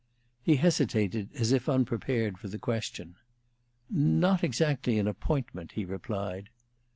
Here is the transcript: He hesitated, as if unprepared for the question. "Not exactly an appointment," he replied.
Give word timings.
He 0.41 0.55
hesitated, 0.55 1.29
as 1.35 1.51
if 1.51 1.69
unprepared 1.69 2.39
for 2.39 2.47
the 2.47 2.57
question. 2.57 3.17
"Not 3.87 4.43
exactly 4.43 4.97
an 4.97 5.07
appointment," 5.07 5.73
he 5.73 5.85
replied. 5.85 6.49